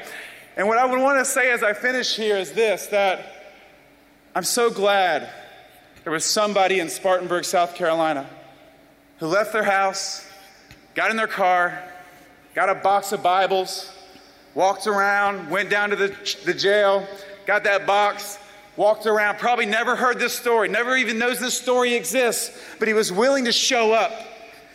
[0.56, 3.54] And what I would want to say as I finish here is this that
[4.34, 5.28] I'm so glad
[6.04, 8.28] there was somebody in Spartanburg, South Carolina,
[9.18, 10.26] who left their house,
[10.94, 11.78] got in their car,
[12.54, 13.90] got a box of Bibles,
[14.54, 17.06] walked around, went down to the, the jail,
[17.46, 18.38] got that box,
[18.76, 22.94] walked around, probably never heard this story, never even knows this story exists, but he
[22.94, 24.12] was willing to show up.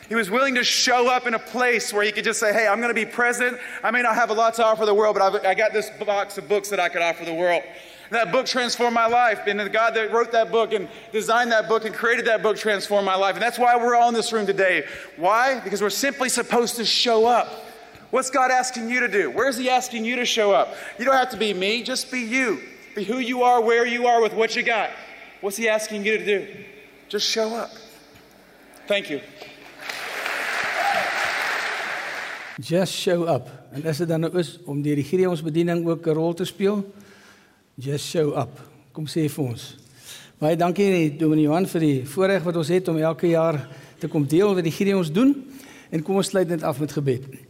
[0.10, 2.66] He was willing to show up in a place where he could just say, Hey,
[2.66, 3.58] I'm going to be present.
[3.84, 5.90] I may not have a lot to offer the world, but I've, I got this
[5.90, 7.62] box of books that I could offer the world.
[8.10, 9.42] And that book transformed my life.
[9.48, 12.56] And the God that wrote that book and designed that book and created that book
[12.56, 13.36] transformed my life.
[13.36, 14.86] And that's why we're all in this room today.
[15.18, 15.60] Why?
[15.60, 17.66] Because we're simply supposed to show up.
[18.10, 19.30] What's God asking you to do?
[19.30, 20.76] Where's He asking you to show up?
[20.98, 22.62] You don't have to be me, just be you.
[22.96, 24.90] Be who you are, where you are, with what you got.
[25.42, 26.48] What's He asking you to do?
[27.10, 27.70] Just show up.
[28.88, 29.22] Thank you.
[32.60, 33.50] Just show up.
[33.74, 36.94] En as dit dan nou is om die regeringsbediening ook 'n rol te speel,
[37.76, 38.60] just show up.
[38.92, 39.76] Kom sê vir ons.
[40.38, 43.68] Baie dankie Dominee Johan vir die voorreg wat ons het om elke jaar
[44.00, 45.36] te kom deel wat die regering ons doen
[45.90, 47.47] en kom ons sluit net af met gebed.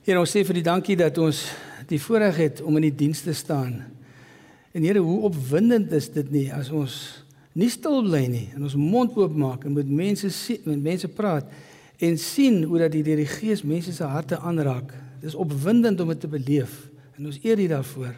[0.00, 1.42] Here ons sê vir die dankie dat ons
[1.90, 3.82] die voorreg het om in die diens te staan.
[4.72, 6.94] En Here, hoe opwindend is dit nie as ons
[7.52, 11.10] nie stil bly nie en ons mond oop maak en met mense sien, met mense
[11.12, 11.50] praat
[12.00, 14.94] en sien hoe dat die Here Gees mense se harte aanraak.
[15.20, 16.78] Dis opwindend om dit te beleef
[17.18, 18.16] en ons eer U daarvoor.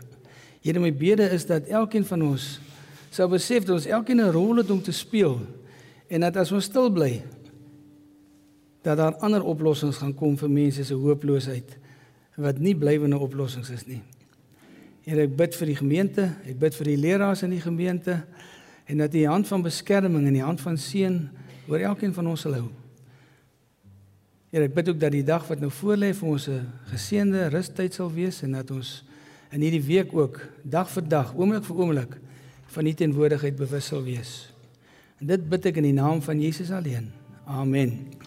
[0.62, 2.60] Here, my bede is dat elkeen van ons
[3.10, 5.40] sou besef dat ons elkeen 'n rol het om te speel
[6.06, 7.24] en dat as ons stil bly
[8.82, 11.78] dat daar ander oplossings gaan kom vir mense se hooploosheid
[12.40, 14.00] wat nie blywende oplossings is nie.
[15.02, 18.20] Here, ek bid vir die gemeente, ek bid vir die leraars in die gemeente
[18.86, 21.18] en dat die hand van beskerming en die hand van seën
[21.68, 22.68] oor elkeen van ons sal hou.
[24.52, 27.94] Here, ek bid ook dat die dag wat nou voorlê vir ons 'n geseënde rustyd
[27.94, 29.04] sal wees en dat ons
[29.50, 32.12] in hierdie week ook dag vir dag, oomblik vir oomblik
[32.66, 34.52] van U teenwoordigheid bewus sal wees.
[35.20, 37.10] En dit bid ek in die naam van Jesus alleen.
[37.44, 38.21] Amen.